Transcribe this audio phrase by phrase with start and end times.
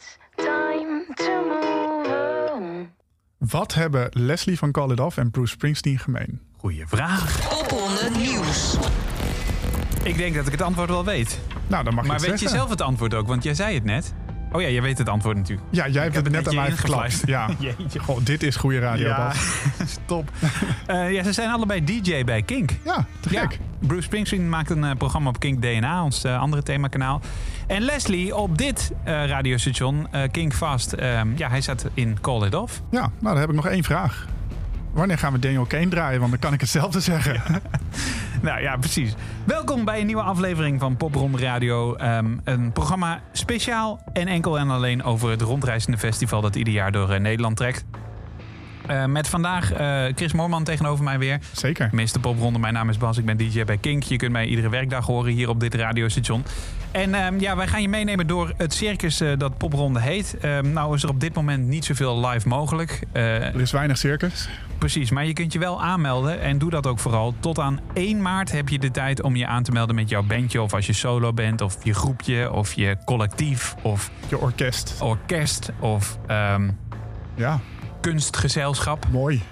[0.00, 2.90] it's time to move on.
[3.38, 6.40] Wat hebben Leslie van Call It Off en Bruce Springsteen gemeen?
[6.56, 7.48] Goeie vraag.
[7.48, 8.76] Popronde Nieuws.
[10.02, 11.38] Ik denk dat ik het antwoord wel weet.
[11.66, 13.26] Nou, dan mag Maar je het weet je zelf het antwoord ook?
[13.26, 14.14] Want jij zei het net.
[14.52, 15.68] Oh ja, je weet het antwoord natuurlijk.
[15.70, 17.22] Ja, jij hebt heb het net aan mij verklapt.
[17.26, 17.48] Ja.
[17.58, 17.98] Jeetje.
[17.98, 19.32] Goh, dit is goede radio, Ja,
[20.04, 20.30] stop.
[20.86, 22.70] Eh, ja, ze zijn allebei DJ bij Kink.
[22.84, 23.58] Ja, te gek.
[23.78, 27.20] Bruce Springsteen maakt een eh, programma op Kink DNA, ons eh, andere themakanaal.
[27.66, 32.82] En Leslie op dit radiostation, Kink Fast, ehm, ja, hij zat in Call It Off.
[32.90, 34.26] Ja, nou, dan heb ik nog één vraag.
[34.92, 36.18] Wanneer gaan we Daniel Kane draaien?
[36.18, 37.40] Want dan kan ik hetzelfde zeggen.
[38.42, 39.14] Nou ja, precies.
[39.44, 41.94] Welkom bij een nieuwe aflevering van Popronde Radio.
[41.94, 46.92] Ehm, een programma speciaal en enkel en alleen over het rondreizende festival dat ieder jaar
[46.92, 47.84] door eh, Nederland trekt.
[48.90, 51.38] Eh, met vandaag eh, Chris Moorman tegenover mij weer.
[51.52, 51.88] Zeker.
[51.92, 54.02] Meeste Popronde, mijn naam is Bas, ik ben DJ bij Kink.
[54.02, 56.44] Je kunt mij iedere werkdag horen hier op dit radiostation.
[56.90, 60.36] En ehm, ja, wij gaan je meenemen door het circus eh, dat Popronde heet.
[60.40, 63.00] Ehm, nou is er op dit moment niet zoveel live mogelijk.
[63.12, 64.48] Er is weinig circus.
[64.78, 67.34] Precies, maar je kunt je wel aanmelden en doe dat ook vooral.
[67.40, 70.22] Tot aan 1 maart heb je de tijd om je aan te melden met jouw
[70.22, 70.62] bandje.
[70.62, 74.96] Of als je solo bent, of je groepje, of je collectief, of Je orkest.
[75.00, 76.70] orkest, of ehm,
[77.34, 77.60] Ja,
[78.00, 79.06] kunstgezelschap.
[79.10, 79.42] mooi.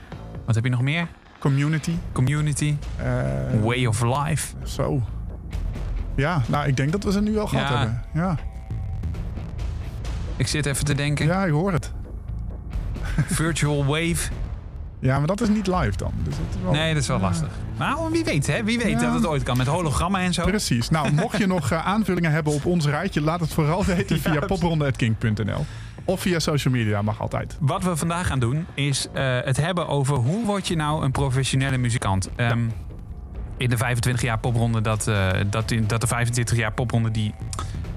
[0.45, 1.07] Wat heb je nog meer?
[1.39, 1.93] Community.
[2.13, 3.05] Community, Eh,
[3.63, 4.55] way of life.
[4.65, 5.03] Zo.
[6.17, 7.79] Ja, nou, ik denk dat we ze nu al gehad Ja.
[7.79, 8.03] hebben.
[8.15, 8.37] Ja.
[10.37, 11.27] Ik zit even te denken.
[11.27, 11.93] ja, ik hoor het.
[13.27, 14.31] Virtual wave.
[15.01, 16.13] Ja, maar dat is niet live dan.
[16.25, 17.49] Dus het is wel- Nee, dat is wel lastig.
[17.79, 18.65] Nou, wie weet, hè?
[18.65, 19.01] Wie weet Ja.
[19.01, 20.45] dat het ooit kan met hologrammen en zo.
[20.45, 20.89] Precies.
[20.91, 24.41] Nou, mocht je nog eh, aanvullingen hebben op ons rijtje, laat het vooral weten via
[24.47, 25.67] popronde.king.nl.
[26.05, 27.57] Of via social media, mag altijd.
[27.61, 31.13] Wat we vandaag gaan doen is eh, het hebben over hoe word je nou een
[31.13, 32.29] professionele muzikant.
[32.37, 32.59] Ehm,
[33.57, 37.35] In de 25 jaar popronde dat, eh, dat, in, dat de 25 jaar popronde die...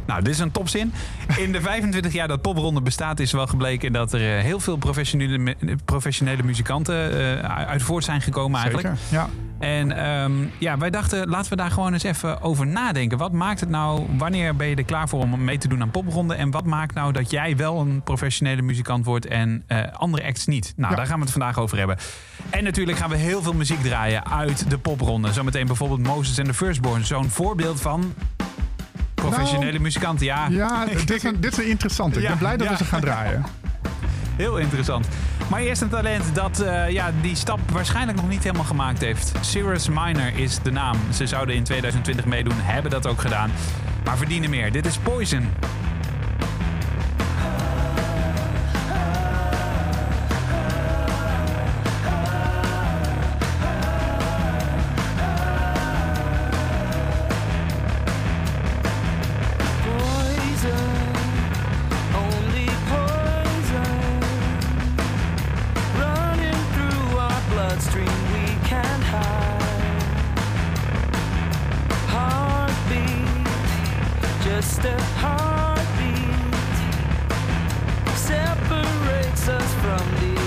[0.05, 0.93] Nou, dit is een topzin.
[1.37, 4.77] In de 25 jaar dat popronde bestaat is wel gebleken dat er eh, heel veel
[4.77, 5.55] professionele, mu-
[5.85, 8.87] professionele muzikanten eh, uit voort zijn gekomen eigenlijk.
[8.97, 9.17] Zeker.
[9.17, 9.29] Ja.
[9.59, 13.17] En ehm, ja, wij dachten, laten we daar gewoon eens even over nadenken.
[13.17, 15.91] Wat maakt het nou, wanneer ben je er klaar voor om mee te doen aan
[15.91, 16.33] popronde?
[16.33, 20.45] En wat maakt nou dat jij wel een professionele muzikant wordt en eh, andere acts
[20.45, 20.73] niet?
[20.75, 20.97] Nou, Ja.
[20.97, 21.97] daar gaan we het vandaag over hebben.
[22.49, 25.33] En natuurlijk gaan we heel veel muziek draaien uit de popronde.
[25.33, 27.05] Zometeen bijvoorbeeld Moses and the Firstborn.
[27.05, 28.13] Zo'n voorbeeld van
[29.29, 30.25] professionele Nou, muzikanten.
[30.25, 32.21] Ja, Ja, dit is, een, dit interessante.
[32.21, 32.71] Ik ben blij dat ja.
[32.71, 33.43] we ze gaan draaien.
[34.37, 35.07] heel interessant.
[35.49, 39.31] Maar eerst een talent dat eh, ja, die stap waarschijnlijk nog niet helemaal gemaakt heeft.
[39.41, 40.97] Cirrus Minor is de naam.
[41.13, 43.51] Ze zouden in 2020 meedoen, hebben dat ook gedaan.
[44.05, 44.71] Maar verdienen meer.
[44.71, 44.97] Dit is.
[44.97, 45.49] Poison,
[75.21, 76.75] heartbeat
[78.17, 80.40] separates us from the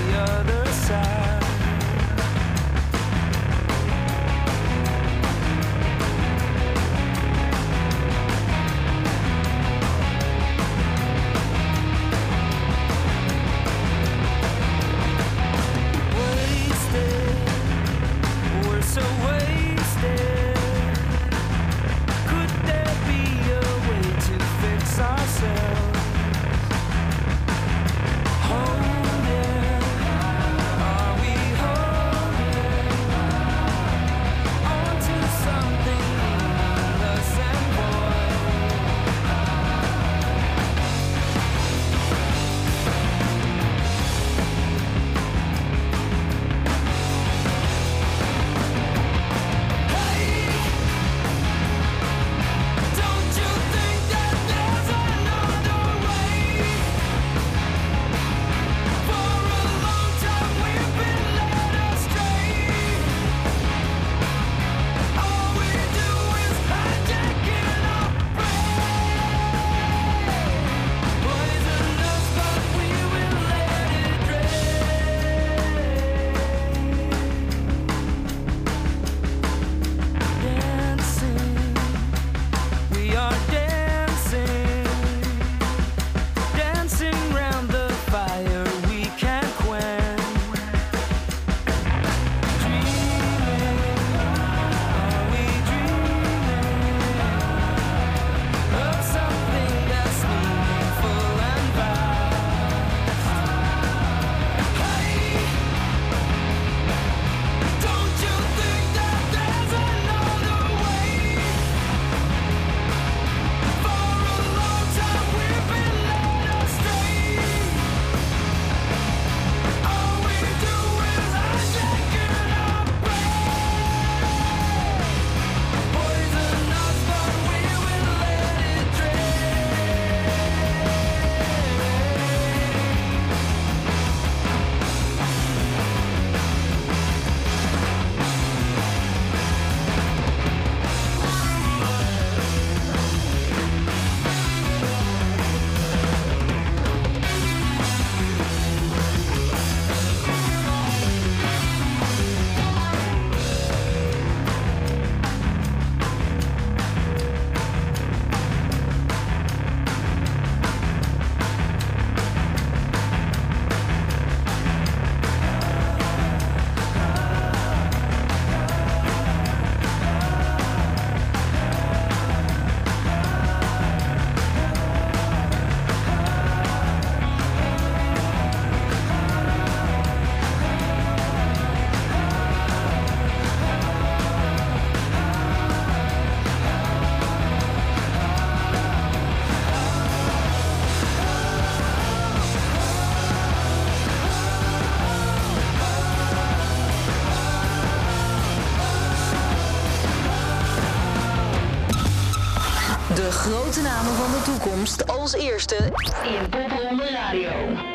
[204.44, 205.76] toekomst als eerste
[206.24, 207.93] in Popronde Radio.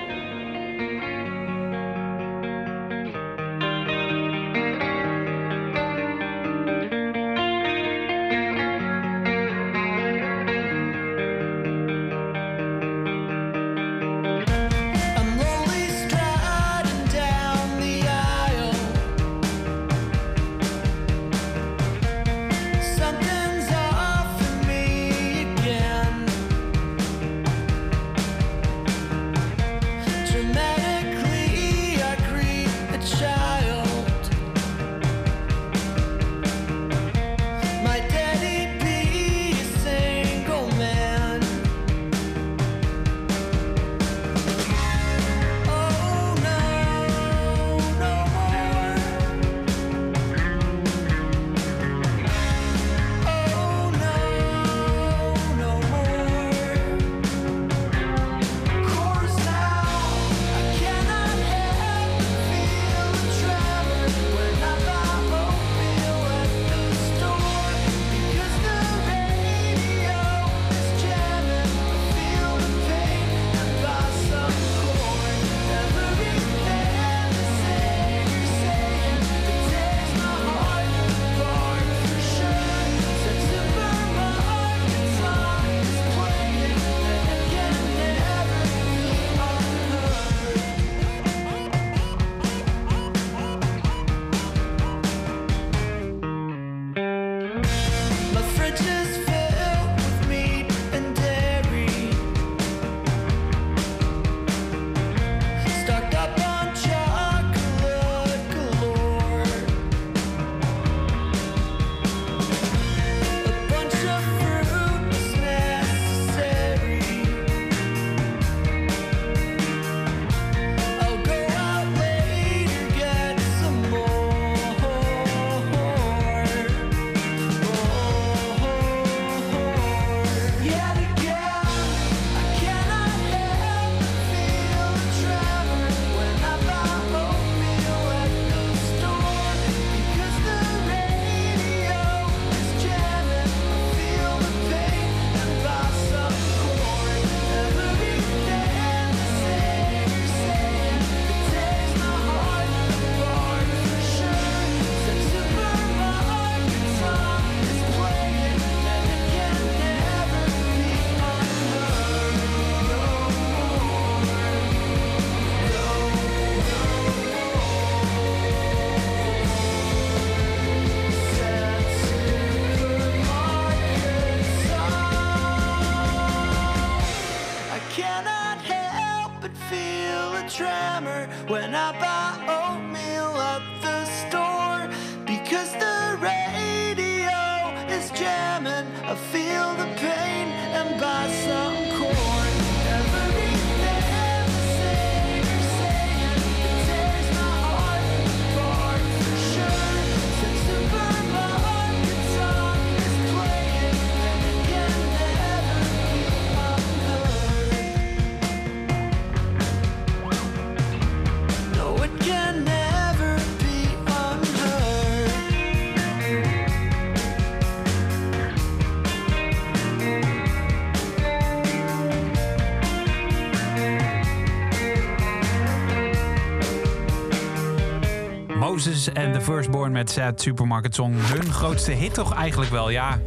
[229.00, 231.14] Moses en The Firstborn met Sad Supermarket Song.
[231.16, 232.90] Hun grootste hit toch eigenlijk wel?
[232.90, 233.20] Ja,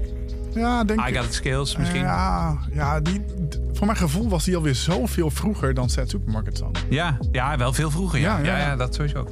[0.54, 1.16] Ja, denk I ik.
[1.16, 2.00] Got The Skills misschien.
[2.00, 3.24] Ja, ja die,
[3.72, 6.76] voor mijn gevoel was die alweer zoveel vroeger dan Sad Supermarket Song.
[6.88, 8.20] Ja, ja, wel veel vroeger.
[8.20, 8.76] Ja, ja, ja, ja, ja.
[8.76, 9.28] dat sowieso.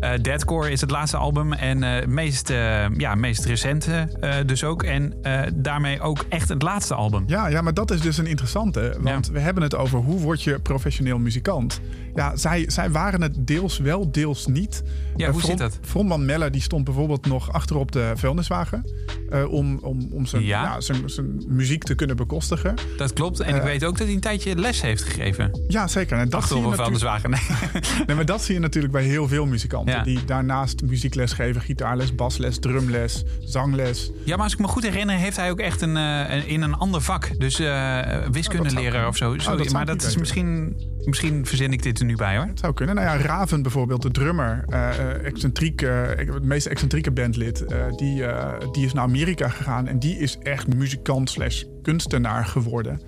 [0.00, 4.08] Eh Deadcore is het laatste album en eh meest, eh, ja, meest recente
[4.46, 4.82] dus ook.
[4.82, 5.14] En
[5.54, 7.24] daarmee ook echt het laatste album.
[7.26, 8.96] Ja, ja, maar dat is dus een interessante.
[9.00, 11.80] Want we hebben het over hoe word je professioneel muzikant.
[12.14, 14.82] Ja, zij, zij waren het deels wel, deels niet.
[15.16, 15.78] Ja, hoe front- zit dat?
[15.82, 18.84] Frontman Melle die stond bijvoorbeeld nog achterop de vuilniswagen.
[19.48, 20.62] om om, om zijn, Ja.
[20.62, 20.80] ja.
[20.80, 22.74] zijn, zijn muziek te kunnen bekostigen.
[22.96, 23.40] Dat klopt.
[23.40, 25.60] En ik weet ook dat hij een tijdje les heeft gegeven.
[25.68, 26.18] Ja, zeker.
[26.18, 27.30] En dat, Achterop een vuilniswagen.
[27.30, 27.40] Nee.
[28.06, 29.89] nee, maar dat zie je natuurlijk bij heel veel muzikanten.
[29.90, 30.02] Ja.
[30.02, 31.60] Die daarnaast muziekles geven.
[31.60, 34.10] Gitaarles, basles, drumles, zangles.
[34.24, 36.74] Ja, maar als ik me goed herinner, heeft hij ook echt een, eh, in een
[36.74, 37.38] ander vak.
[37.38, 39.32] Dus eh wiskundeleraar of zo.
[39.32, 42.46] Oh, dat maar dat is misschien, misschien verzin ik dit er nu bij hoor.
[42.46, 42.94] Het zou kunnen.
[42.94, 44.64] Nou ja, Raven bijvoorbeeld, de drummer,
[45.22, 47.64] excentriek, eh, het meest excentrieke bandlid,
[47.96, 48.22] die,
[48.72, 53.00] die is naar Amerika gegaan en die is echt muzikant slash kunstenaar geworden.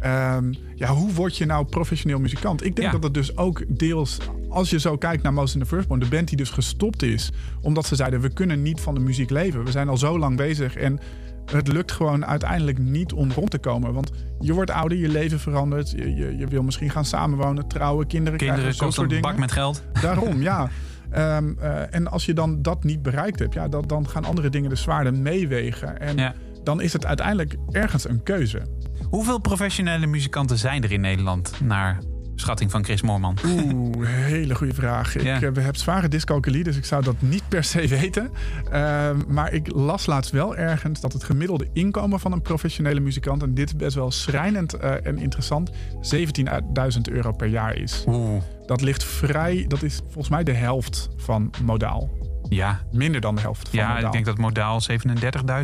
[0.00, 2.64] Ehm, ja, hoe word je nou professioneel muzikant?
[2.64, 2.92] Ik denk Ja.
[2.94, 6.08] dat het dus ook deels, als je zo kijkt naar Most in the Firstborn, de
[6.08, 9.64] band die dus gestopt is, omdat ze zeiden, we kunnen niet van de muziek leven.
[9.64, 10.98] We zijn al zo lang bezig en
[11.46, 13.92] het lukt gewoon uiteindelijk niet om rond te komen.
[13.92, 15.90] Want je wordt ouder, je leven verandert.
[15.90, 18.84] Je, je, je wil misschien gaan samenwonen, trouwen, kinderen, Kinderen krijgen.
[18.84, 19.82] kost dat soort een bak met geld.
[20.02, 20.68] Daarom, ja.
[21.10, 24.48] Ehm, eh, en als je dan dat niet bereikt hebt, ja, dat, dan gaan andere
[24.48, 26.00] dingen de zwaarder meewegen.
[26.00, 26.34] En Ja.
[26.64, 28.62] dan is het uiteindelijk ergens een keuze.
[29.08, 31.52] Hoeveel professionele muzikanten zijn er in Nederland?
[31.64, 31.98] Naar
[32.40, 33.36] schatting van Chris Moorman.
[33.46, 35.16] Oeh, hele goede vraag.
[35.16, 38.30] Ik eh, heb zware dyscalculie, dus ik zou dat niet per se weten.
[38.70, 43.42] Ehm, maar ik las laatst wel ergens dat het gemiddelde inkomen van een professionele muzikant,
[43.42, 48.04] en dit is best wel schrijnend eh, en interessant, 17.000 euro per jaar is.
[48.06, 48.42] Oeh.
[48.66, 52.10] Dat ligt vrij, dat is volgens mij de helft van modaal.
[52.50, 54.06] Ja, Minder dan de helft van ja modaal.
[54.06, 54.80] ik denk dat modaal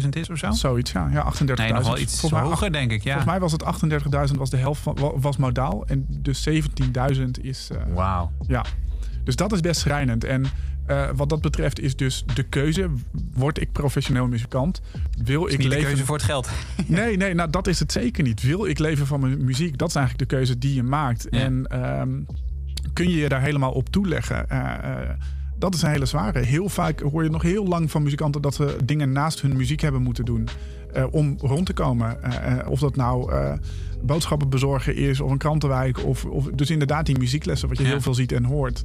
[0.03, 0.51] 37.000 is of zo.
[0.51, 1.09] Zoiets, ja.
[1.12, 1.55] ja 38.000.
[1.55, 3.03] Nee, nog wel iets Volgens hoger, denk ik.
[3.03, 3.05] Ja.
[3.12, 3.64] Volgens mij was het
[4.33, 5.87] 38.000 was de helft van, wa- was modaal.
[5.87, 7.68] En dus 17.000 is...
[7.72, 8.33] eh, Wauw.
[8.46, 8.64] Ja.
[9.25, 10.25] Dus dat is best schrijnend.
[10.25, 10.44] En
[10.87, 12.90] eh, wat dat betreft is dus de keuze.
[13.35, 14.81] Word ik professioneel muzikant?
[15.22, 15.87] Wil ik Niet de leven...
[15.87, 16.51] keuze voor het geld.
[16.87, 18.42] Nee, nee, nou dat is het zeker niet.
[18.42, 19.79] Wil ik leven van mijn muziek?
[19.79, 21.27] Dat is eigenlijk de keuze die je maakt.
[21.31, 21.38] Ja.
[21.40, 22.11] En ehm,
[22.92, 24.49] kun je je daar helemaal op toeleggen?
[24.51, 25.09] Eh,
[25.59, 26.38] dat is een hele zware.
[26.38, 29.81] Heel vaak hoor je nog heel lang van muzikanten dat ze dingen naast hun muziek
[29.81, 30.49] hebben moeten doen.
[30.92, 32.23] eh, om rond te komen.
[32.23, 33.53] Eh, eh, of dat nou eh,
[34.03, 36.05] boodschappen bezorgen is, of een krantenwijk.
[36.05, 37.88] Of, of dus inderdaad die muzieklessen, wat je Ja.
[37.90, 38.85] heel veel ziet en hoort.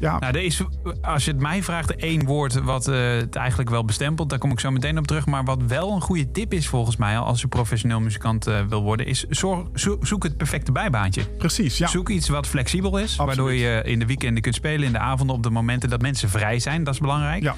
[0.00, 0.62] Ja, Nou, er is,
[1.02, 4.30] als je het mij vraagt, één woord wat eh, het eigenlijk wel bestempelt.
[4.30, 5.26] Daar kom ik zo meteen op terug.
[5.26, 8.82] Maar wat wel een goede tip is volgens mij, als je professioneel muzikant eh, wil
[8.82, 11.24] worden, is zorg, zo- zoek het perfecte bijbaantje.
[11.38, 11.78] precies.
[11.78, 11.86] Ja.
[11.86, 13.26] Zoek iets wat flexibel is, Absoluut.
[13.26, 16.28] waardoor je in de weekenden kunt spelen, in de avonden, op de momenten dat mensen
[16.28, 16.84] vrij zijn.
[16.84, 17.42] Dat is belangrijk.
[17.42, 17.54] Ja.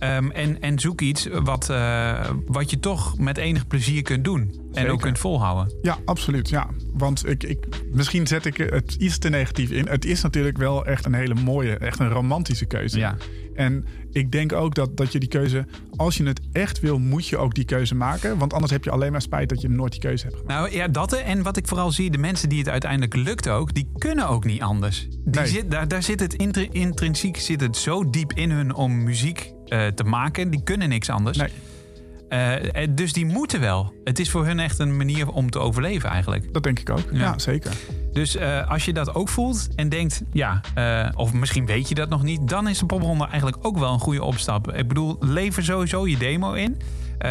[0.00, 4.60] Ehm, en, en zoek iets wat, eh, wat je toch met enig plezier kunt doen.
[4.72, 5.74] En ook kunt volhouden.
[5.82, 6.48] Ja, absoluut.
[6.48, 6.68] Ja.
[6.92, 9.86] Want ik, ik, misschien zet ik het iets te negatief in.
[9.88, 12.98] Het is natuurlijk wel echt een hele mooie, echt een romantische keuze.
[12.98, 13.16] Ja.
[13.54, 17.26] En ik denk ook dat, dat je die keuze, als je het echt wil, moet
[17.26, 18.38] je ook die keuze maken.
[18.38, 20.60] Want anders heb je alleen maar spijt dat je nooit die keuze hebt gemaakt.
[20.60, 23.74] Nou ja, dat en wat ik vooral zie, de mensen die het uiteindelijk lukt ook,
[23.74, 25.08] die kunnen ook niet anders.
[25.10, 25.46] Die Nee.
[25.46, 29.52] zit, daar, daar zit het intri- intrinsiek zit het zo diep in hun om muziek
[29.70, 30.50] eh, te maken.
[30.50, 31.38] Die kunnen niks anders.
[31.38, 31.48] Nee,
[32.28, 33.92] Eh, dus die moeten wel.
[34.04, 36.52] Het is voor hun echt een manier om te overleven eigenlijk.
[36.52, 37.08] dat denk ik ook.
[37.12, 37.18] Ja.
[37.18, 37.72] Ja, zeker.
[38.12, 40.60] Dus eh, als je dat ook voelt en denkt, ja,
[41.14, 43.98] of misschien weet je dat nog niet, dan is de popronde eigenlijk ook wel een
[44.00, 44.72] goede opstap.
[44.72, 46.80] Ik bedoel, lever sowieso je demo in.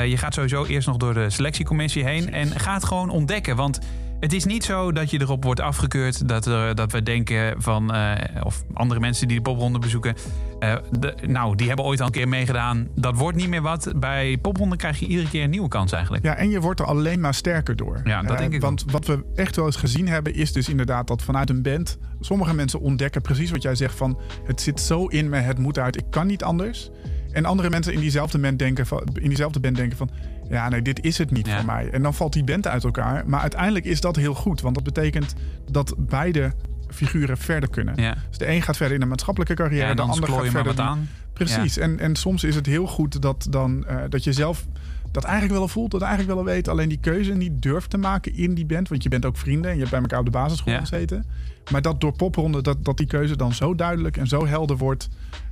[0.06, 3.56] Je gaat sowieso eerst nog door de selectiecommissie heen en ga het gewoon ontdekken.
[3.56, 3.80] Want
[4.20, 7.94] het is niet zo dat je erop wordt afgekeurd dat, er, dat we denken van,
[7.94, 8.12] eh,
[8.44, 10.16] of andere mensen die de popronde bezoeken,
[10.60, 12.88] eh, de- nou, die hebben ooit al een keer meegedaan.
[12.96, 13.92] Dat wordt niet meer wat.
[13.96, 16.24] Bij popronde krijg je iedere keer een nieuwe kans eigenlijk.
[16.24, 18.02] Ja, en je wordt er alleen maar sterker door.
[18.04, 20.70] Ja, dat Eh, denk ik Want wat we echt wel eens gezien hebben, is dus
[20.70, 21.98] inderdaad dat vanuit een band...
[22.20, 24.20] sommige mensen ontdekken precies wat jij zegt van...
[24.44, 26.90] het zit zo in me, het moet uit, ik kan niet anders.
[27.32, 30.10] En andere mensen in diezelfde band denken van, in diezelfde band denken van
[30.50, 31.56] ja, nee, dit is het niet Ja.
[31.56, 31.90] voor mij.
[31.90, 33.24] En dan valt die band uit elkaar.
[33.28, 35.34] Maar uiteindelijk is dat heel goed, want dat betekent
[35.72, 36.54] dat beide
[36.90, 37.94] figuren verder kunnen.
[38.02, 38.16] Ja.
[38.30, 40.64] Dus de een gaat verder in een maatschappelijke carrière, Ja, en de ander gaat verder
[40.64, 41.10] wat in- aan.
[41.34, 41.78] Precies.
[41.78, 44.66] En, en soms is het heel goed dat, dan, eh, dat je zelf
[45.12, 48.36] dat eigenlijk wel voelt, dat eigenlijk wel weet, alleen die keuze niet durft te maken
[48.36, 48.90] in die band.
[48.90, 51.26] Want je bent ook vrienden en je hebt bij elkaar op de basisschool gezeten.
[51.72, 55.10] Maar dat door popronde, dat, dat die keuze dan zo duidelijk en zo helder wordt,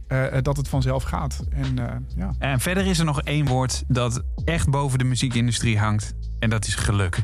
[0.07, 1.43] eh, eh, dat het vanzelf gaat.
[1.49, 5.79] En eh, ja, En verder is er nog één woord dat echt boven de muziekindustrie
[5.79, 6.13] hangt.
[6.39, 7.17] En dat is geluk.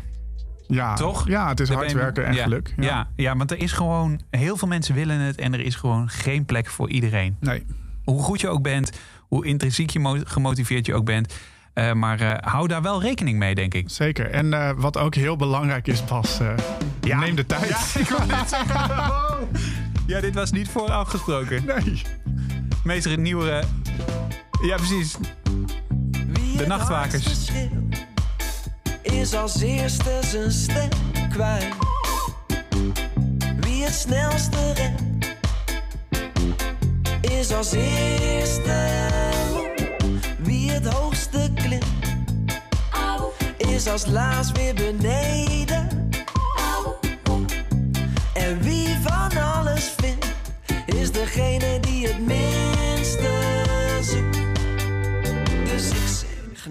[0.68, 1.28] ja, Toch?
[1.28, 2.74] Ja, het is Daar hard je- werken en ja, geluk.
[2.78, 3.08] Ja.
[3.16, 4.22] Ja, want er is gewoon...
[4.30, 7.38] Heel veel mensen willen het en er is gewoon geen plek voor iedereen.
[7.40, 7.66] Nee,
[8.04, 11.34] Hoe goed je ook bent, hoe intrinsiek je mo- gemotiveerd je ook bent.
[11.94, 13.90] maar hou daar wel rekening mee, denk ik.
[13.90, 14.30] zeker.
[14.30, 17.96] En wat ook heel belangrijk is, Bas, eh, neem de tijd.
[20.08, 21.66] Ja, dit was niet voor afgesproken.
[21.66, 22.02] Nee.
[22.84, 23.64] Meester het nieuwe...
[24.62, 25.16] Ja, precies.
[26.58, 27.50] De nachtwakers.
[29.02, 30.90] Is als eerste zijn stem
[31.30, 31.74] kwijt.
[33.60, 35.26] Wie het snelste rent.
[37.22, 39.08] Is als eerste.
[40.40, 41.84] Wie het hoogste klimt.
[43.58, 46.03] Is als laatst weer beneden.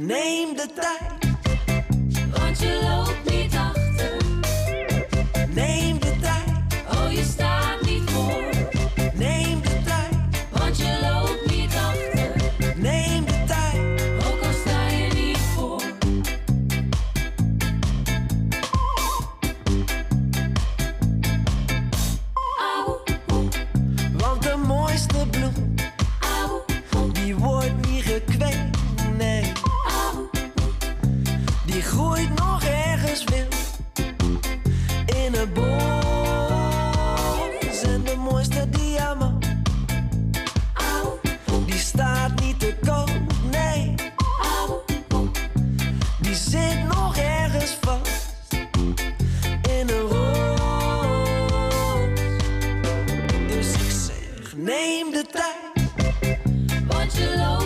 [0.07, 1.31] Neem de tijd,
[2.39, 4.17] Want je loopt niet achter,
[5.49, 7.82] neem de tijd, oh je staat
[57.21, 57.62] want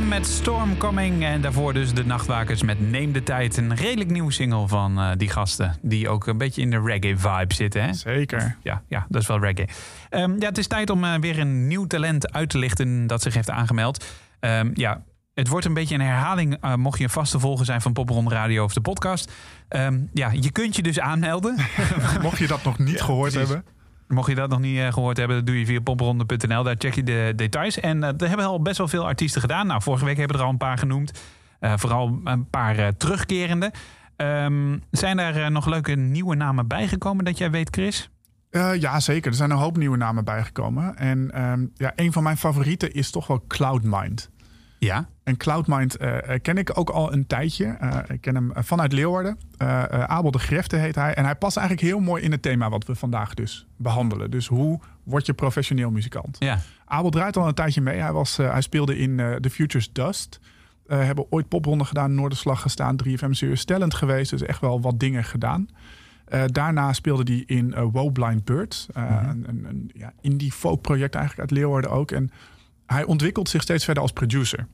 [0.00, 1.24] Met Storm Coming.
[1.24, 3.56] En daarvoor dus de Nachtwakers met Neem de Tijd.
[3.56, 5.76] Een redelijk nieuwe single van eh, die gasten.
[5.82, 7.82] Die ook een beetje in de reggae-vibe zitten.
[7.82, 7.92] Hè?
[7.92, 8.56] Zeker.
[8.62, 9.68] Ja, ja, dat is wel reggae.
[10.10, 13.22] Ehm, ja, het is tijd om eh, weer een nieuw talent uit te lichten dat
[13.22, 14.04] zich heeft aangemeld.
[14.40, 15.02] Ehm, ja,
[15.34, 18.30] het wordt een beetje een herhaling, eh, mocht je een vaste volger zijn van Popronde
[18.30, 19.32] Radio of de podcast.
[19.68, 21.56] Ehm, ja, je kunt je dus aanmelden.
[22.22, 23.48] Mocht je dat nog niet gehoord precies.
[23.48, 23.75] hebben.
[24.08, 26.62] Mocht je dat nog niet eh, gehoord hebben, dat doe je via popronde.nl.
[26.62, 27.80] Daar check je de details.
[27.80, 29.66] En eh er hebben al best wel veel artiesten gedaan.
[29.66, 31.12] Nou, vorige week hebben we er al een paar genoemd.
[31.60, 33.72] Eh, vooral een paar terugkerende.
[34.16, 38.10] Ehm, zijn eh, nog leuke nieuwe namen bijgekomen dat jij weet, Chris?
[38.50, 39.30] Eh, ja, zeker.
[39.30, 40.96] Er zijn een hoop nieuwe namen bijgekomen.
[40.96, 44.30] En ehm, ja, een van mijn favorieten is toch wel Cloudmind.
[44.78, 45.08] Ja.
[45.24, 47.66] En Cloudmind eh, eh, ken ik ook al een tijdje.
[47.66, 49.38] Eh, ik ken hem vanuit Leeuwarden.
[49.56, 51.14] Eh, Abel de Grefte heet hij.
[51.14, 54.30] En hij past eigenlijk heel mooi in het thema wat we vandaag dus behandelen.
[54.30, 56.36] Dus hoe word je professioneel muzikant?
[56.38, 56.58] Ja.
[56.84, 57.98] Abel draait al een tijdje mee.
[57.98, 60.40] Hij, was, hij speelde in The Future's Dust.
[60.86, 64.30] Hebben ooit popronde gedaan, Noorderslag gestaan, 3FM Serious Talent geweest.
[64.30, 65.68] Dus echt wel wat dingen gedaan.
[66.46, 68.88] Daarna speelde hij in uh, Woe Blind Bird.
[68.92, 72.10] Een, een, een ja, indie folk project eigenlijk uit Leeuwarden ook.
[72.10, 72.30] En
[72.86, 74.66] hij ontwikkelt zich steeds verder als producer.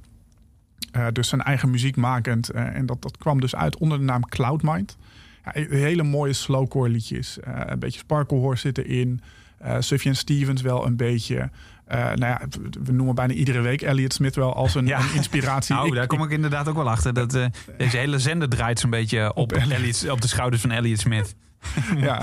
[0.92, 2.48] Eh, dus zijn eigen muziek makend.
[2.50, 4.96] eh, en dat, dat kwam dus uit onder de naam Cloudmind.
[5.44, 7.40] Ja, hele mooie slowcore liedjes.
[7.40, 9.20] Eh, een beetje sparklehoor zit erin.
[9.58, 11.50] Eh Sufjan Stevens wel een beetje.
[11.88, 12.40] Nou ja,
[12.84, 15.00] we noemen bijna iedere week Elliot Smith wel als een, Ja.
[15.00, 15.74] een inspiratie.
[15.74, 17.14] Nou, Ik- daar kom ik inderdaad ook wel achter.
[17.14, 17.30] Dat
[17.78, 19.52] deze hele zender draait zo'n beetje op, Op.
[19.52, 21.34] Elliot- op de schouders van Elliot Smith.
[21.96, 22.18] ja,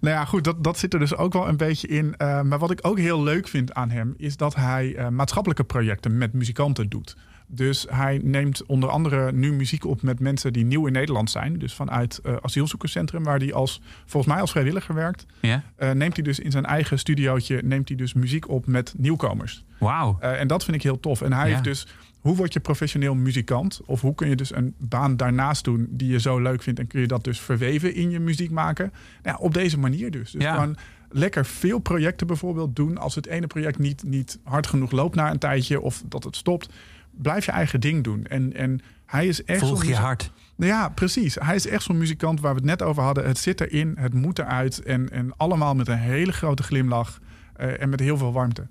[0.00, 2.16] nou ja, goed, dat, dat zit er dus ook wel een beetje in.
[2.16, 5.64] Eh, maar wat ik ook heel leuk vind aan hem, is dat hij eh, maatschappelijke
[5.64, 7.16] projecten met muzikanten doet.
[7.46, 11.58] Dus hij neemt onder andere nu muziek op met mensen die nieuw in Nederland zijn.
[11.58, 15.26] Dus vanuit eh asielzoekerscentrum, waar hij als, volgens mij als vrijwilliger werkt.
[15.40, 15.62] Ja?
[15.92, 19.64] neemt hij dus in zijn eigen studiootje neemt hij dus muziek op met nieuwkomers.
[19.78, 20.18] Wauw.
[20.18, 21.20] En dat vind ik heel tof.
[21.22, 21.50] En hij Ja.
[21.50, 21.86] heeft dus,
[22.24, 23.80] hoe word je professioneel muzikant?
[23.86, 26.80] Of hoe kun je dus een baan daarnaast doen die je zo leuk vindt?
[26.80, 28.92] En kun je dat dus verweven in je muziek maken?
[29.22, 30.30] Nou, ja, op deze manier dus.
[30.30, 30.52] Dus Ja.
[30.54, 30.76] gewoon
[31.08, 32.98] lekker veel projecten bijvoorbeeld doen.
[32.98, 36.36] Als het ene project niet, niet hard genoeg loopt na een tijdje of dat het
[36.36, 36.68] stopt,
[37.10, 38.24] blijf je eigen ding doen.
[38.26, 40.30] En, en hij is echt Volg je hart.
[40.56, 41.34] nou ja, precies.
[41.34, 43.26] Hij is echt zo'n muzikant waar we het net over hadden.
[43.26, 44.82] Het zit erin, het moet eruit.
[44.82, 47.20] En, en allemaal met een hele grote glimlach
[47.56, 48.66] eh, en met heel veel warmte.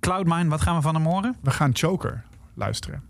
[0.00, 1.36] Cloudmine, wat gaan we van hem horen?
[1.42, 2.24] We gaan Choker
[2.58, 3.02] luisteren.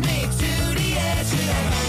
[0.00, 1.87] Me to the edge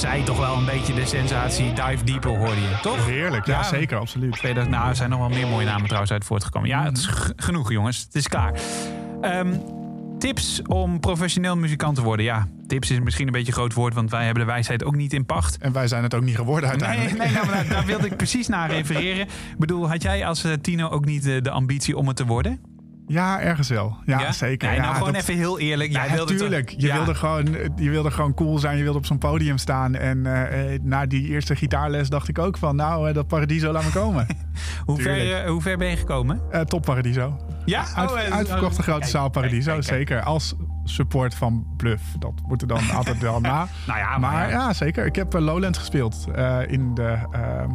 [0.00, 1.72] zij toch wel een beetje de sensatie.
[1.72, 3.06] Dive Deeper hoorde je, toch?
[3.06, 4.32] Heerlijk, ja, zeker, absoluut.
[4.32, 6.68] 2000, nou, er zijn nog wel meer mooie namen trouwens uit voortgekomen.
[6.68, 7.98] Ja, het is g- genoeg jongens.
[8.02, 8.52] Het is klaar.
[9.20, 9.54] Ehm,
[10.18, 12.24] tips om professioneel muzikant te worden.
[12.24, 14.96] Ja, tips is misschien een beetje een groot woord, want wij hebben de wijsheid ook
[14.96, 15.58] niet in pacht.
[15.58, 17.18] En wij zijn het ook niet geworden Nee, uiteindelijk.
[17.24, 19.22] nee nou, maar daar, daar wilde ik precies naar refereren.
[19.26, 22.26] Ik bedoel, had jij als eh, Tino ook niet eh, de ambitie om het te
[22.26, 22.60] worden?
[23.12, 23.96] Ja, ergens wel.
[24.04, 24.68] Ja, zeker.
[24.68, 25.92] Nee, ja, nou, gewoon dat- even heel eerlijk.
[25.92, 26.70] Jij Ja, wilde toch- natuurlijk.
[26.76, 26.94] Je, Ja.
[26.96, 28.76] wilde gewoon, je wilde gewoon cool zijn.
[28.76, 29.94] Je wilde op zo'n podium staan.
[29.94, 32.76] En eh, eh, na die eerste gitaarles dacht ik ook van...
[32.76, 34.26] nou, eh, dat Paradiso laat me komen.
[34.86, 35.46] hoe, ver, tuurlijk.
[35.48, 36.40] hoe ver ben je gekomen?
[36.64, 37.36] Top Paradiso.
[37.64, 40.08] Ja, Uit, Oh, uitverkochte grote kijk, zaal Paradiso, kijk, kijk, kijk.
[40.08, 40.22] zeker.
[40.22, 40.54] Als
[40.84, 42.02] support van Bluff.
[42.18, 43.66] Dat moet er dan altijd wel na.
[43.86, 45.06] Nou ja, maar, Maar ja, zeker.
[45.06, 46.26] Ik heb Lowlands gespeeld
[46.66, 47.70] in de ehm,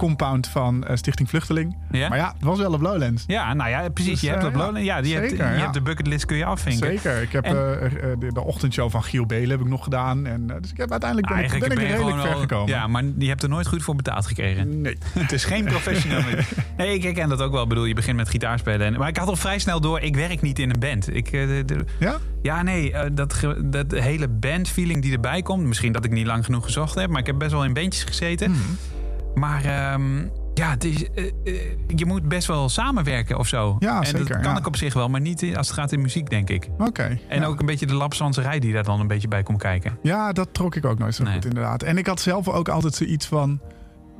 [0.00, 1.76] compound van eh, Stichting Vluchteling.
[1.90, 2.08] Ja?
[2.08, 3.24] Maar ja, het was wel op Lowlands.
[3.26, 4.12] Ja, nou ja, precies.
[4.12, 5.60] Dus, je hebt eh, op ja, Lowland, ja, die hebt, zeker, je ja.
[5.60, 6.86] hebt de bucketlist kun je afvinken.
[6.88, 7.22] Zeker.
[7.22, 10.26] Ik heb En- eh, de, de ochtendshow van Giel Belen heb ik nog gedaan.
[10.26, 12.68] En, dus ik heb uiteindelijk ben, ik- ben ik ben je redelijk ver gekomen.
[12.68, 14.80] Ja, maar je hebt er nooit goed voor betaald gekregen.
[14.80, 14.98] Nee.
[15.18, 16.20] Het is geen professioneel.
[16.76, 17.62] nee, ik herken dat ook wel.
[17.62, 18.86] Ik bedoel, je begint met gitaarspelen.
[18.86, 21.14] En, maar ik had al vrij snel door, ik werk niet in een band.
[21.14, 22.16] Ik, de- de- Ja?
[22.42, 25.64] ja, nee, dat, dat hele bandfeeling die erbij komt.
[25.66, 28.04] Misschien dat ik niet lang genoeg gezocht heb, maar ik heb best wel in bandjes
[28.04, 28.50] gezeten.
[28.50, 28.60] Mhm.
[29.34, 31.54] Maar ehm, ja, het is, eh, eh,
[31.86, 33.76] je moet best wel samenwerken of zo.
[33.78, 34.58] Ja, en zeker, dat kan ja.
[34.58, 36.68] ik op zich wel, maar niet als het gaat in muziek, denk ik.
[36.78, 37.18] Oké.
[37.28, 37.46] En ja.
[37.46, 39.98] ook een beetje de lapswanserij die daar dan een beetje bij komt kijken.
[40.02, 41.34] Ja, dat trok ik ook nooit zo Nee.
[41.34, 41.82] goed, inderdaad.
[41.82, 43.60] En ik had zelf ook altijd zoiets van...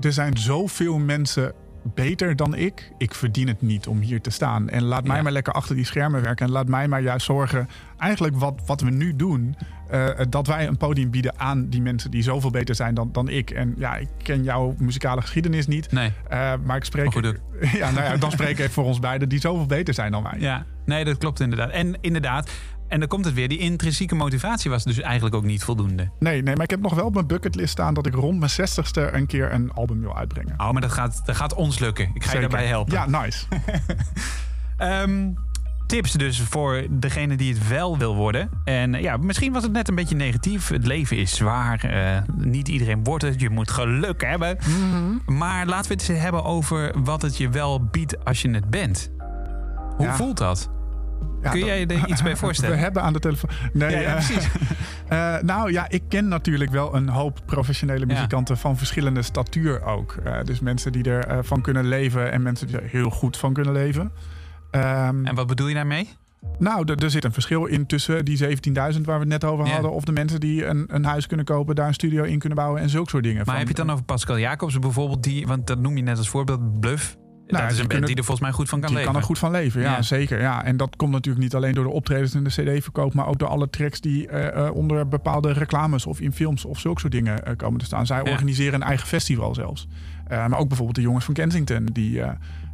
[0.01, 1.53] er zijn zoveel mensen
[1.95, 2.93] beter dan ik.
[2.99, 4.69] Ik verdien het niet om hier te staan.
[4.69, 5.23] En laat mij Ja.
[5.23, 6.47] maar lekker achter die schermen werken.
[6.47, 7.69] En laat mij maar juist zorgen...
[7.99, 9.57] eigenlijk wat, wat we nu doen...
[9.91, 12.11] eh, dat wij een podium bieden aan die mensen...
[12.11, 13.51] die zoveel beter zijn dan, dan ik.
[13.51, 15.93] En ja, ik ken jouw muzikale geschiedenis niet.
[15.93, 16.12] Nee.
[16.28, 17.14] eh, maar ik spreek...
[17.14, 17.38] Maar goed
[17.80, 19.28] ja, nou ja, dan spreek ik even voor ons beiden...
[19.28, 20.36] die zoveel beter zijn dan wij.
[20.38, 21.70] Ja, nee, dat klopt inderdaad.
[21.70, 22.51] En inderdaad,
[22.88, 26.11] en dan komt het weer, die intrinsieke motivatie was dus eigenlijk ook niet voldoende.
[26.18, 27.95] Nee, nee, maar ik heb nog wel op mijn bucketlist staan...
[27.95, 30.55] dat ik rond mijn zestigste een keer een album wil uitbrengen.
[30.57, 32.11] Oh, maar dat gaat, dat gaat ons lukken.
[32.14, 32.93] Ik ga je daarbij helpen.
[32.93, 33.47] Ja, nice.
[34.76, 35.32] Ehm,
[35.91, 38.51] tips dus voor degene die het wel wil worden.
[38.64, 40.68] En eh, ja, misschien was het net een beetje negatief.
[40.68, 41.84] Het leven is zwaar.
[41.84, 43.41] eh, niet iedereen wordt het.
[43.41, 44.57] Je moet geluk hebben.
[44.66, 45.36] Mhm.
[45.38, 48.70] Maar laten we het eens hebben over wat het je wel biedt als je het
[48.70, 49.11] bent.
[49.97, 50.14] Hoe Ja.
[50.14, 50.70] voelt dat?
[51.43, 52.76] Ja, Kun jij je er iets bij voorstellen?
[52.76, 53.51] We hebben aan de telefoon.
[53.72, 54.49] Nee, Ja, ja, eh, precies.
[55.09, 58.12] eh, nou ja, ik ken natuurlijk wel een hoop professionele Ja.
[58.14, 60.16] muzikanten van verschillende statuur ook.
[60.24, 63.36] Eh, dus mensen die ervan van van kunnen leven en mensen die er heel goed
[63.36, 64.12] van kunnen leven.
[64.71, 66.09] Ehm, En wat bedoel je daarmee?
[66.59, 69.93] nou, er- zit een verschil in tussen die 17.000 waar we het net over hadden.
[69.93, 72.81] Of de mensen die een, een huis kunnen kopen, daar een studio in kunnen bouwen
[72.83, 73.37] en zulke soort dingen.
[73.37, 75.23] Maar Van- heb je het dan over Pascal Jacobs bijvoorbeeld?
[75.23, 77.16] Die, want dat noem je net als voorbeeld Bluff.
[77.47, 79.12] dat is die een band kunnen- die er volgens mij goed van kan die leven.
[79.12, 80.03] kan er goed van leven, ja, Ja.
[80.03, 80.41] zeker.
[80.41, 80.64] Ja.
[80.64, 83.14] En dat komt natuurlijk niet alleen door de optredens en de cd-verkoop...
[83.14, 86.64] maar ook door alle tracks die eh, eh, onder bepaalde reclames of in films...
[86.64, 88.07] of zulke soort dingen eh, komen te staan.
[88.07, 88.31] Zij Ja.
[88.31, 89.87] organiseren een eigen festival zelfs.
[90.29, 91.87] Maar ook bijvoorbeeld de jongens van Kensington...
[91.93, 92.23] die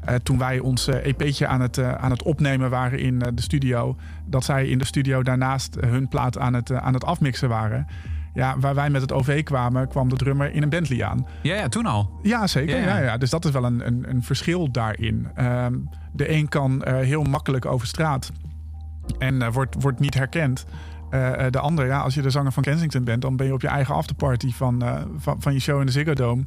[0.07, 3.43] eh, toen wij ons eh, EP'tje aan het, eh, aan het opnemen waren in de
[3.43, 3.97] studio...
[4.27, 7.87] dat zij in de studio daarnaast hun plaat aan het, aan het afmixen waren...
[8.35, 11.27] Ja, waar wij met het OV kwamen, kwam de drummer in een Bentley aan.
[11.43, 12.11] Ja, ja, toen al.
[12.23, 12.81] Ja, zeker.
[12.81, 12.87] Ja.
[12.87, 12.99] Ja.
[12.99, 15.29] Ja, Dus dat is wel een, een, een verschil daarin.
[15.35, 15.75] Ehm,
[16.13, 18.33] de een kan heel makkelijk over straat
[19.19, 20.67] en wordt, wordt niet herkend.
[21.51, 23.69] De ander, ja, als je de zanger van Kensington bent, dan ben je op je
[23.69, 24.83] eigen afterparty van,
[25.17, 26.45] van, van je show in de Ziggo Dome.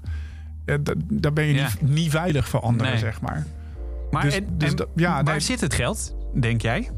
[1.09, 1.63] Daar ben je Ja.
[1.81, 2.99] niet, niet veilig voor anderen, Nee.
[3.01, 3.45] zeg maar.
[4.11, 5.39] Maar Dus- en, dus en ja, waar nee.
[5.39, 6.79] zit het geld, denk jij?
[6.79, 6.91] Ik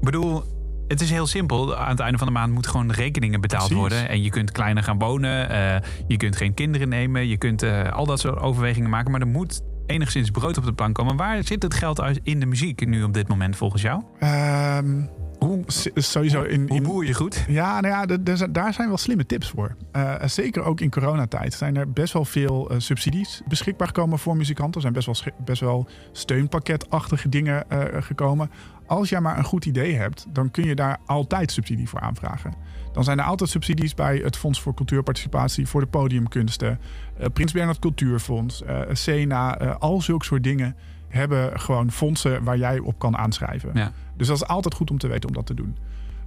[0.00, 0.42] bedoel,
[0.88, 1.76] het is heel simpel.
[1.76, 3.78] Aan het einde van de maand moeten gewoon de rekeningen betaald Precies.
[3.80, 4.08] worden.
[4.08, 5.50] En je kunt kleiner gaan wonen.
[5.50, 5.76] eh,
[6.06, 7.26] je kunt geen kinderen nemen.
[7.28, 9.10] Je kunt eh, al dat soort overwegingen maken.
[9.10, 11.16] Maar er moet enigszins brood op de plank komen.
[11.16, 14.02] Waar zit het geld uit in de muziek nu op dit moment volgens jou?
[14.18, 15.00] Ehm,
[15.38, 15.64] Hoe,
[15.94, 17.44] sowieso in, hoe in, boer je goed?
[17.48, 18.16] Ja, nou ja,
[18.50, 19.76] daar zijn wel slimme tips voor.
[19.92, 24.36] Eh, zeker ook in coronatijd zijn er best wel veel eh, subsidies beschikbaar gekomen voor
[24.36, 24.74] muzikanten.
[24.74, 28.50] Er zijn best wel, best wel steunpakketachtige dingen eh, gekomen.
[28.86, 32.54] Als jij maar een goed idee hebt, dan kun je daar altijd subsidie voor aanvragen.
[32.92, 36.80] Dan zijn er altijd subsidies bij het Fonds voor Cultuurparticipatie, voor de podiumkunsten,
[37.18, 40.76] eh, Prins Bernhard Cultuurfonds, eh Sena, eh, al zulke soort dingen
[41.16, 43.70] hebben gewoon fondsen waar jij op kan aanschrijven.
[43.74, 43.92] Ja.
[44.16, 45.76] Dus dat is altijd goed om te weten om dat te doen.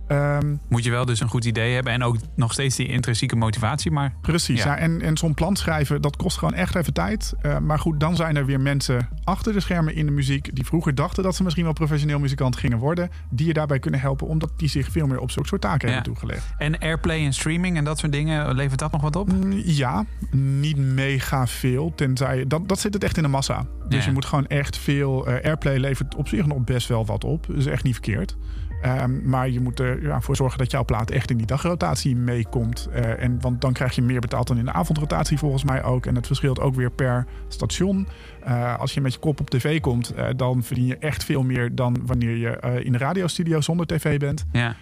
[0.10, 1.94] Ehm, Moet je wel dus een goed idee hebben.
[1.94, 3.92] En ook nog steeds die intrinsieke motivatie.
[3.92, 4.66] Maar Precies, Ja.
[4.72, 4.78] ja.
[4.78, 7.34] en, en zo'n plan schrijven, dat kost gewoon echt even tijd.
[7.42, 10.56] Eh, maar goed, dan zijn er weer mensen achter de schermen in de muziek...
[10.56, 13.10] die vroeger dachten dat ze misschien wel professioneel muzikant gingen worden...
[13.30, 15.94] die je daarbij kunnen helpen, omdat die zich veel meer op zulke soort taken Ja.
[15.94, 16.46] hebben toegelegd.
[16.58, 19.32] en airplay en streaming en dat soort dingen, levert dat nog wat op?
[19.34, 22.48] Mm, Ja, niet mega veel, tenzij...
[22.48, 23.66] Dat, dat zit het echt in de massa.
[23.90, 24.06] Dus Ja.
[24.06, 25.28] je moet gewoon echt veel...
[25.28, 27.48] eh, Airplay levert op zich nog best wel wat op.
[27.48, 28.36] Dat is echt niet verkeerd.
[28.82, 32.16] Ehm, maar je moet er ja, voor zorgen dat jouw plaat echt in die dagrotatie
[32.16, 32.90] meekomt.
[32.94, 36.06] Eh, en, want dan krijg je meer betaald dan in de avondrotatie volgens mij ook.
[36.06, 38.08] En het verschilt ook weer per station.
[38.44, 41.44] Eh, als je met je kop op tv komt, eh, dan verdien je echt veel
[41.44, 44.46] meer dan wanneer je in de radiostudio zonder tv bent.
[44.52, 44.76] Ja.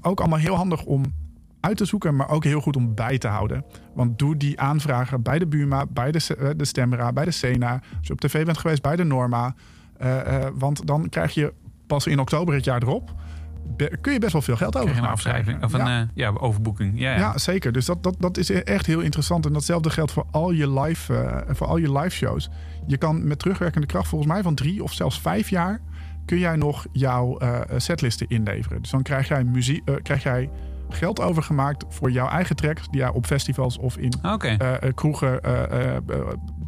[0.00, 1.04] Ook allemaal heel handig om
[1.60, 3.64] uit te zoeken, maar ook heel goed om bij te houden.
[3.94, 7.72] Want doe die aanvragen bij de Buma, bij de, de Stemra, bij de Sena.
[7.72, 9.54] Als je op tv bent geweest, bij de Norma.
[10.54, 11.52] Want dan krijg je
[11.86, 13.14] pas in oktober het jaar erop...
[14.00, 16.00] kun je best wel veel geld over je een afschrijving of een ja.
[16.00, 17.00] eh, ja, overboeking.
[17.00, 17.18] Ja, ja.
[17.18, 17.72] Ja, zeker.
[17.72, 19.46] Dus dat, dat, dat is echt heel interessant.
[19.46, 22.50] En datzelfde geldt voor al je live, eh, voor al je live shows.
[22.86, 25.80] Je kan met terugwerkende kracht, volgens mij van drie of zelfs vijf jaar,
[26.24, 28.82] kun jij nog jouw eh, setlisten inleveren.
[28.82, 30.50] Dus dan krijg jij, muziek, krijg jij
[30.88, 35.40] geld overgemaakt voor jouw eigen tracks die jij op festivals of in eh, kroegen,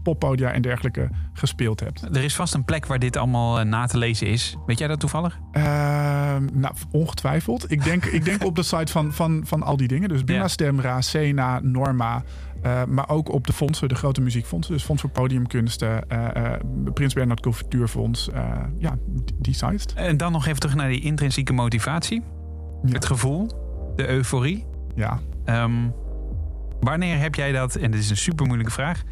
[0.04, 2.02] poppodia en dergelijke gespeeld hebt.
[2.02, 4.56] Er is vast een plek waar dit allemaal eh, na te lezen is.
[4.66, 5.38] Weet jij dat toevallig?
[5.52, 7.70] Ehm, nou, ongetwijfeld.
[7.70, 10.08] Ik denk, ik denk op de site van, van, van al die dingen.
[10.08, 10.48] Dus Ja.
[10.48, 12.22] Stemra, Sena, Norma.
[12.62, 14.74] eh, maar ook op de fondsen, de grote muziekfondsen.
[14.74, 16.60] Dus Fonds voor Podiumkunsten, eh, eh,
[16.94, 18.28] Prins Bernhard Cultuurfonds.
[18.78, 18.96] ja,
[19.38, 19.86] die, sites.
[19.94, 22.22] En dan nog even terug naar die intrinsieke motivatie.
[22.84, 22.92] Ja.
[22.92, 23.46] Het gevoel,
[23.96, 24.66] de euforie.
[24.94, 25.20] Ja.
[25.44, 25.72] Ehm,
[26.80, 29.02] wanneer heb jij dat, en dit is een super moeilijke vraag,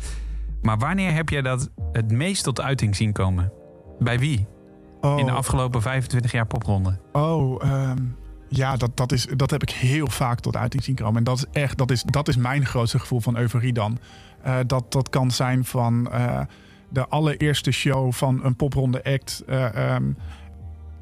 [0.63, 3.53] maar wanneer heb jij dat het meest tot uiting zien komen?
[3.99, 4.47] Bij wie?
[5.01, 6.99] Oh, In de afgelopen 25 jaar popronde.
[7.13, 7.99] oh ehm,
[8.49, 11.17] ja, dat, dat, is, dat heb ik heel vaak tot uiting zien komen.
[11.17, 13.99] En dat is echt, dat is, dat is mijn grootste gevoel van euforie dan.
[14.43, 16.41] Eh, dat, dat kan zijn van eh,
[16.89, 19.43] de allereerste show van een popronde act.
[19.47, 20.13] eh, ehm,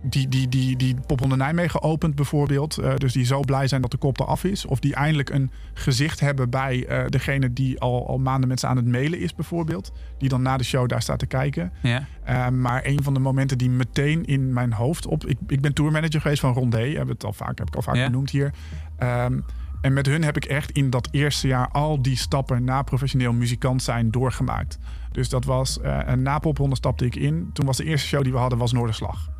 [0.02, 2.78] die, die, die, die popronde Nijmegen opent bijvoorbeeld.
[2.78, 4.66] Eh, dus die zo blij zijn dat de kop eraf is.
[4.66, 8.66] Of die eindelijk een gezicht hebben bij eh, degene die al, al maanden met ze
[8.66, 9.92] aan het mailen is bijvoorbeeld.
[10.18, 11.72] Die dan na de show daar staat te kijken.
[11.82, 12.06] Ja.
[12.28, 15.26] Uh, maar een van de momenten die meteen in mijn hoofd op.
[15.26, 16.82] Ik, ik ben tourmanager geweest van Rondé.
[16.82, 18.04] Heb het al vaak, heb ik al vaak Ja.
[18.04, 18.52] benoemd hier.
[18.98, 19.44] Um,
[19.80, 23.32] en met hun heb ik echt in dat eerste jaar al die stappen na professioneel
[23.32, 24.78] muzikant zijn doorgemaakt.
[25.12, 27.50] Dus dat was een na popronde stapte ik in.
[27.52, 29.30] Toen was de eerste show die we hadden was Noorderslag.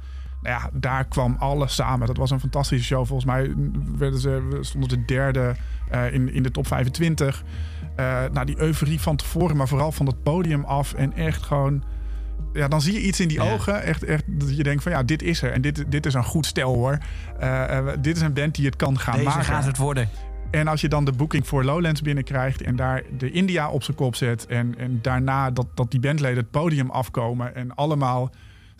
[0.43, 2.07] Nou ja, daar kwam alles samen.
[2.07, 3.07] Dat was een fantastische show.
[3.07, 3.55] Volgens mij
[3.99, 5.55] werden ze, stonden de derde
[5.95, 7.43] uh, in, in de top 25.
[8.01, 10.93] Uh, nou, die euforie van tevoren, maar vooral van het podium af.
[10.95, 11.84] En echt gewoon
[12.53, 13.53] ja, dan zie je iets in die Ja.
[13.53, 13.82] ogen.
[13.82, 15.53] Echt, echt dat je denkt van ja, dit is er.
[15.53, 16.99] En dit, dit is een goed stel hoor.
[17.38, 19.45] Eh, eh, dit is een band die het kan gaan Deze maken.
[19.45, 20.09] gaat het worden.
[20.51, 23.97] En als je dan de boeking voor Lowlands binnenkrijgt en daar de India op zijn
[23.97, 24.47] kop zet.
[24.47, 28.30] En, en daarna dat, dat die bandleden het podium afkomen en allemaal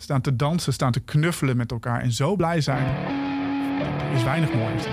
[0.01, 2.85] staan te dansen, staan te knuffelen met elkaar en zo blij zijn.
[4.13, 4.83] Is weinig moois.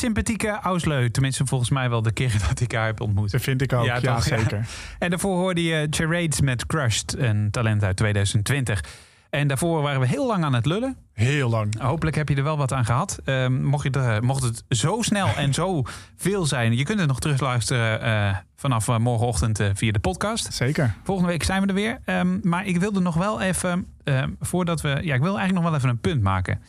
[0.00, 1.10] Sympathieke Ausleu.
[1.10, 3.30] Tenminste, volgens mij wel de keren dat ik haar heb ontmoet.
[3.30, 4.22] Dat vind ik ook, ja, toch?
[4.22, 4.66] zeker.
[4.98, 8.84] En daarvoor hoorde je Charades met Crushed, een talent uit 2020.
[9.30, 10.96] En daarvoor waren we heel lang aan het lullen.
[11.12, 11.80] Heel lang.
[11.80, 13.20] Hopelijk heb je er wel wat aan gehad.
[13.24, 15.82] Ehm, mocht, je er, mocht het zo snel en zo
[16.16, 20.52] veel zijn, je kunt het nog terugluisteren eh, vanaf eh, morgenochtend eh, via de podcast.
[20.52, 20.94] Zeker.
[21.04, 21.98] Volgende week zijn we er weer.
[22.04, 24.88] Ehm, maar ik wilde nog wel even, ehm, voordat we.
[24.88, 26.60] Ja, ik wil eigenlijk nog wel even een punt maken.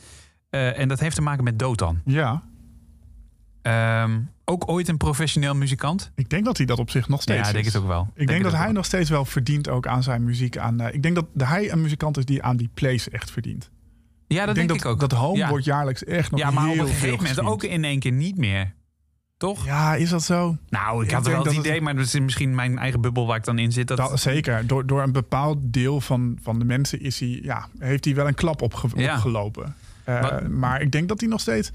[0.52, 2.02] Eh, en dat heeft te maken met Dotan.
[2.06, 2.42] Ja,
[3.62, 6.12] Ehm, ook ooit een professioneel muzikant.
[6.16, 8.10] ik denk dat hij dat op zich nog steeds ja, ik denk het ook wel.
[8.16, 8.74] Ik denk, dat hij wel.
[8.74, 10.58] nog steeds wel verdient ook aan zijn muziek.
[10.58, 13.70] Aan, eh, ik denk dat hij een muzikant is die aan die plays echt verdient.
[14.28, 15.00] Ja, dat ik denk, ik ook.
[15.00, 15.50] dat Home ja.
[15.50, 18.00] wordt jaarlijks echt nog ja, maar heel op een veel gegeven moment ook in één
[18.00, 18.74] keer niet meer.
[19.38, 19.66] Toch?
[19.66, 20.58] Ja, is dat zo?
[20.70, 23.38] Nou, ik Ik had wel het idee, maar dat is misschien mijn eigen bubbel waar
[23.38, 23.88] ik dan in zit.
[23.88, 24.68] Dat, Dat, zeker.
[24.68, 28.28] Door, door een bepaald deel van, van de mensen is hij, ja, heeft hij wel
[28.28, 29.14] een klap opge Ja.
[29.14, 29.76] opgelopen.
[30.04, 31.72] Eh, maar ik denk dat hij nog steeds...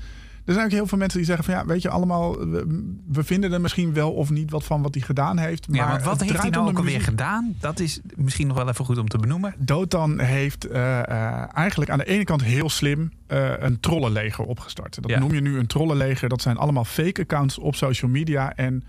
[0.47, 3.25] Er zijn ook heel veel mensen die zeggen van ja, weet je allemaal, we, we
[3.25, 5.69] vinden er misschien wel of niet wat van wat hij gedaan heeft.
[5.69, 7.03] Maar ja, want wat heeft hij nou ook alweer muziek.
[7.03, 7.55] gedaan?
[7.61, 9.55] Dat is misschien nog wel even goed om te benoemen.
[9.59, 15.03] Dotan heeft eh, eh, eigenlijk aan de ene kant heel slim eh, een trollenleger opgestart.
[15.03, 15.19] Dat Ja.
[15.19, 16.29] noem je nu een trollenleger.
[16.29, 18.55] Dat zijn allemaal fake accounts op social media.
[18.55, 18.85] En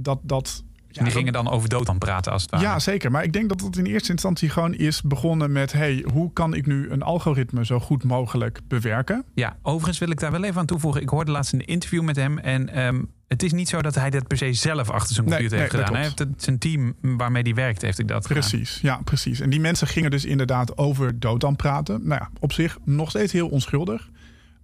[0.00, 0.18] dat...
[0.22, 0.64] dat
[0.94, 2.62] ja, En die gingen dan over Dotan praten als het ware.
[2.62, 3.10] Ja, zeker.
[3.10, 5.72] Maar ik denk dat het in eerste instantie gewoon is begonnen met...
[5.72, 9.24] hey, hoe kan ik nu een algoritme zo goed mogelijk bewerken?
[9.34, 11.02] Ja, overigens wil ik daar wel even aan toevoegen.
[11.02, 12.38] Ik hoorde laatst een interview met hem.
[12.38, 15.34] En ehm, het is niet zo dat hij dat per se zelf achter zijn Nee,
[15.34, 15.96] computer heeft nee, gedaan.
[15.96, 18.48] Hij heeft het, zijn team waarmee hij werkt, heeft ik dat gedaan.
[18.48, 19.40] Precies, ja, precies.
[19.40, 22.00] En die mensen gingen dus inderdaad over Dotan praten.
[22.06, 24.10] Nou ja, op zich nog steeds heel onschuldig.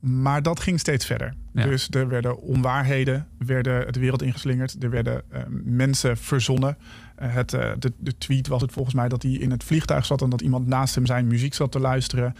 [0.00, 1.34] Maar dat ging steeds verder.
[1.52, 1.64] Ja.
[1.64, 4.76] Dus er werden onwaarheden werden de wereld ingeslingerd.
[4.82, 6.76] Er werden eh, mensen verzonnen.
[7.16, 10.06] Eh, het, eh, de, de tweet was het volgens mij dat hij in het vliegtuig
[10.06, 10.22] zat...
[10.22, 12.34] en dat iemand naast hem zijn muziek zat te luisteren.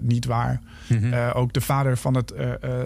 [0.00, 0.60] Niet waar.
[0.88, 1.30] Mhm.
[1.32, 2.32] Ook de vader van het,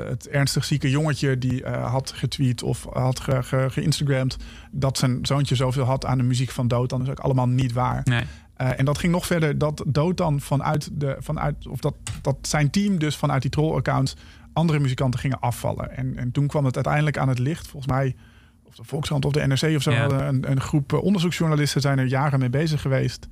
[0.08, 1.38] het ernstig zieke jongetje...
[1.38, 4.36] die had getweet of had ge, ge, geïnstagramd...
[4.70, 6.98] dat zijn zoontje zoveel had aan de muziek van Dotan.
[6.98, 8.00] Dat is ook allemaal niet waar.
[8.04, 8.24] Nee.
[8.58, 12.70] Eh, en dat ging nog verder dat Dotan vanuit de vanuit of dat, dat zijn
[12.70, 14.16] team dus vanuit die troll-accounts
[14.52, 15.96] andere muzikanten gingen afvallen.
[15.96, 17.68] En, en toen kwam het uiteindelijk aan het licht.
[17.68, 18.16] Volgens mij
[18.64, 19.90] of de Volkskrant of de NRC of zo.
[19.90, 23.28] Een, een groep eh, onderzoeksjournalisten zijn er jaren mee bezig geweest.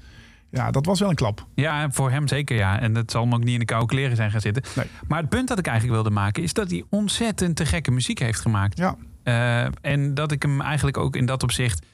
[0.51, 1.47] Ja, dat was wel een klap.
[1.55, 2.81] Ja, voor hem zeker ja.
[2.81, 4.63] En dat zal hem ook niet in de koude kleren zijn gaan zitten.
[4.77, 4.87] Nee.
[5.09, 6.43] Maar het punt dat ik eigenlijk wilde maken...
[6.43, 8.79] is dat hij ontzettend te gekke muziek heeft gemaakt.
[8.79, 11.87] Ja, Eh, en dat ik hem eigenlijk ook in dat opzicht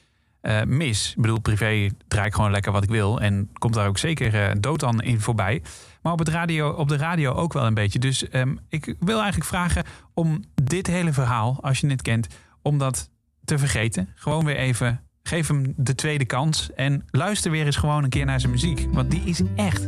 [0.43, 1.13] eh, mis.
[1.15, 3.21] Ik bedoel, privé draai ik gewoon lekker wat ik wil.
[3.21, 5.61] En komt daar ook zeker eh Dotan in voorbij.
[6.01, 7.99] Maar op, het radio, op de radio ook wel een beetje.
[7.99, 9.83] Dus ehm, ik wil eigenlijk vragen
[10.13, 12.27] om dit hele verhaal, als je het kent...
[12.61, 13.09] om dat
[13.45, 14.09] te vergeten.
[14.15, 16.73] Gewoon weer even, geef hem de tweede kans.
[16.73, 18.87] En luister weer eens gewoon een keer naar zijn muziek.
[18.91, 19.87] Want die is echt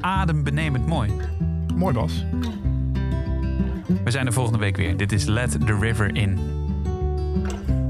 [0.00, 1.12] adembenemend mooi.
[1.74, 2.24] mooi Bas.
[4.04, 4.96] We zijn er volgende week weer.
[4.96, 6.38] Dit is Let the River In.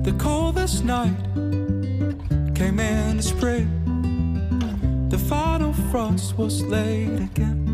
[0.03, 1.50] The coldest night
[2.61, 3.69] came in the spring.
[5.09, 7.65] The final frost was laid again.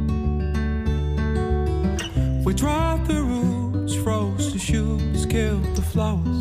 [2.44, 6.40] We dried the roots, froze the shoots, killed the flowers,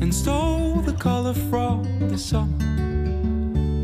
[0.00, 2.64] and stole the color from the summer.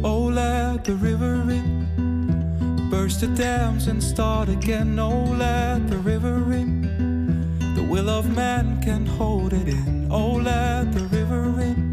[0.08, 4.98] Oh, let the river in, burst the dams and start again.
[4.98, 6.80] Oh, let the river in.
[7.74, 10.08] The will of man can hold it in.
[10.10, 11.89] Oh, let the river in.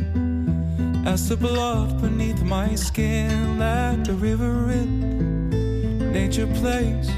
[1.17, 6.13] The blood beneath my skin, let the river in.
[6.13, 7.09] Nature plays,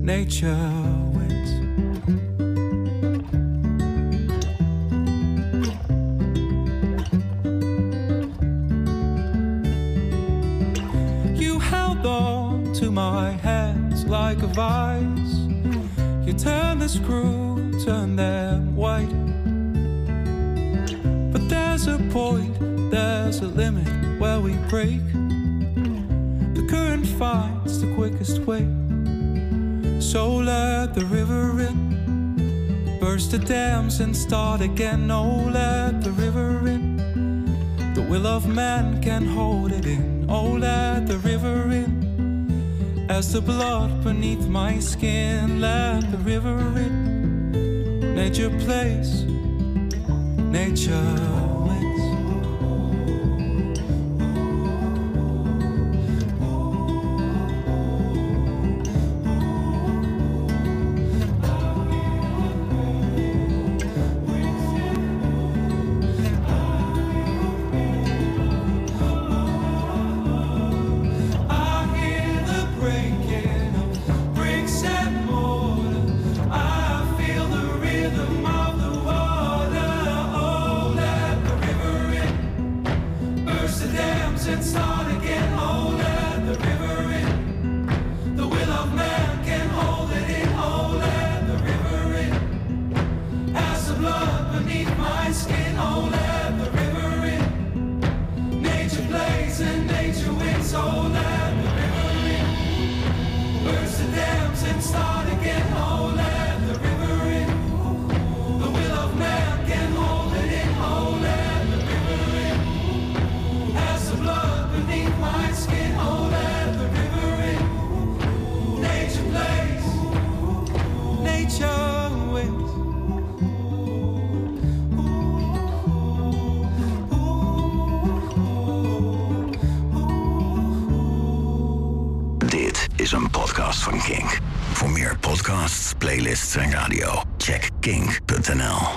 [0.00, 0.56] nature
[1.12, 1.50] wins.
[11.38, 15.34] You held on to my hands like a vice.
[16.26, 19.29] You turn the screw, turn them white.
[21.82, 23.88] There's a point, there's a limit
[24.20, 25.00] where we break.
[26.52, 28.68] The current finds the quickest way.
[29.98, 35.10] So let the river in, burst the dams and start again.
[35.10, 36.98] Oh, let the river in.
[37.94, 40.26] The will of man can hold it in.
[40.28, 43.06] Oh, let the river in.
[43.08, 45.62] as the blood beneath my skin.
[45.62, 48.14] Let the river in.
[48.14, 49.24] Nature plays,
[50.36, 51.49] nature